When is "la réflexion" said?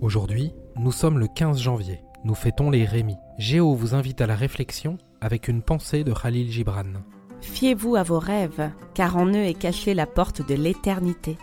4.28-4.96